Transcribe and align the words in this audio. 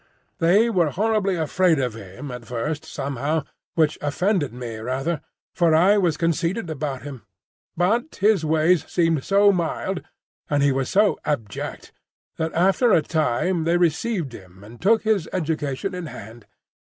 "They 0.39 0.67
were 0.67 0.89
horribly 0.89 1.35
afraid 1.35 1.77
of 1.77 1.93
him 1.93 2.31
at 2.31 2.45
first, 2.45 2.85
somehow,—which 2.85 3.99
offended 4.01 4.51
me 4.51 4.77
rather, 4.77 5.21
for 5.53 5.75
I 5.75 5.99
was 5.99 6.17
conceited 6.17 6.71
about 6.71 7.03
him; 7.03 7.21
but 7.77 8.15
his 8.15 8.43
ways 8.43 8.83
seemed 8.87 9.23
so 9.23 9.51
mild, 9.51 10.01
and 10.49 10.63
he 10.63 10.71
was 10.71 10.89
so 10.89 11.19
abject, 11.23 11.91
that 12.37 12.51
after 12.53 12.91
a 12.91 13.03
time 13.03 13.63
they 13.63 13.77
received 13.77 14.33
him 14.33 14.63
and 14.63 14.81
took 14.81 15.03
his 15.03 15.29
education 15.31 15.93
in 15.93 16.07
hand. 16.07 16.47